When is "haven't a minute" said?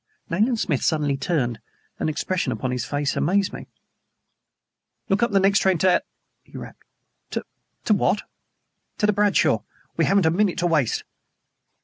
10.05-10.57